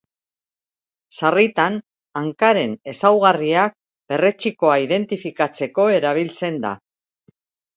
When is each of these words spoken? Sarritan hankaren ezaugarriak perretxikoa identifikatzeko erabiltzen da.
Sarritan 1.19 1.75
hankaren 2.21 2.73
ezaugarriak 2.93 3.77
perretxikoa 4.13 4.79
identifikatzeko 4.87 5.87
erabiltzen 5.99 6.59
da. 6.67 6.75